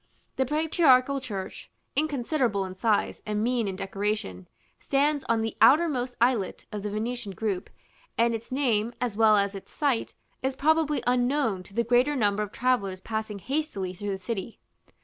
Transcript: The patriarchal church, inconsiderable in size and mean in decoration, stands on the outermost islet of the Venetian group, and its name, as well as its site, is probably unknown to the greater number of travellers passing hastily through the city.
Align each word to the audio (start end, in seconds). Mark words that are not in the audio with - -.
The 0.37 0.47
patriarchal 0.47 1.19
church, 1.21 1.69
inconsiderable 1.95 2.65
in 2.65 2.75
size 2.75 3.21
and 3.23 3.43
mean 3.43 3.67
in 3.67 3.75
decoration, 3.75 4.47
stands 4.79 5.23
on 5.29 5.43
the 5.43 5.55
outermost 5.61 6.15
islet 6.19 6.65
of 6.71 6.81
the 6.81 6.89
Venetian 6.89 7.33
group, 7.33 7.69
and 8.17 8.33
its 8.33 8.51
name, 8.51 8.95
as 8.99 9.15
well 9.15 9.37
as 9.37 9.53
its 9.53 9.71
site, 9.71 10.15
is 10.41 10.55
probably 10.55 11.03
unknown 11.05 11.61
to 11.61 11.75
the 11.75 11.83
greater 11.83 12.15
number 12.15 12.41
of 12.41 12.51
travellers 12.51 12.99
passing 12.99 13.37
hastily 13.37 13.93
through 13.93 14.09
the 14.09 14.17
city. 14.17 14.59